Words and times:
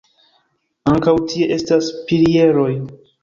Ankaŭ 0.93 1.13
tie 1.33 1.49
estas 1.57 1.91
pilieroj. 2.09 2.73